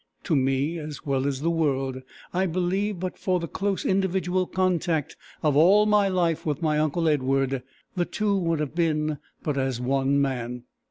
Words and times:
To 0.23 0.35
me 0.35 0.79
as 0.79 1.05
well 1.05 1.27
as 1.27 1.41
the 1.41 1.51
world, 1.51 2.01
I 2.33 2.47
believe, 2.47 2.99
but 2.99 3.19
for 3.19 3.39
the 3.39 3.47
close 3.47 3.85
individual 3.85 4.47
contact 4.47 5.15
of 5.43 5.55
all 5.55 5.85
my 5.85 6.07
life 6.07 6.43
with 6.43 6.59
my 6.59 6.79
uncle 6.79 7.07
Edward, 7.07 7.61
the 7.95 8.05
two 8.05 8.35
would 8.35 8.59
have 8.61 8.73
been 8.73 9.19
but 9.43 9.59
as 9.59 9.79
one 9.79 10.19
man. 10.19 10.63